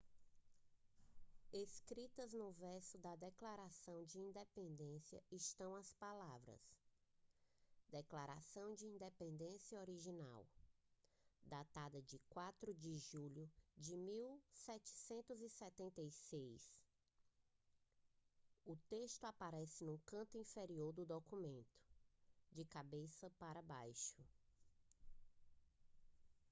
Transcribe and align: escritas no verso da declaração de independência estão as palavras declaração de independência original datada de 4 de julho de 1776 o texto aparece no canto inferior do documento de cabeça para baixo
escritas 1.53 2.33
no 2.33 2.51
verso 2.53 2.97
da 2.97 3.15
declaração 3.15 4.03
de 4.03 4.17
independência 4.17 5.21
estão 5.31 5.75
as 5.75 5.91
palavras 5.93 6.59
declaração 7.91 8.73
de 8.73 8.87
independência 8.87 9.79
original 9.79 10.43
datada 11.45 12.01
de 12.01 12.17
4 12.31 12.73
de 12.73 12.97
julho 12.97 13.47
de 13.77 13.95
1776 13.95 16.73
o 18.65 18.75
texto 18.89 19.25
aparece 19.25 19.83
no 19.85 19.99
canto 19.99 20.35
inferior 20.35 20.91
do 20.93 21.05
documento 21.05 21.77
de 22.51 22.65
cabeça 22.65 23.29
para 23.37 23.61
baixo 23.61 24.17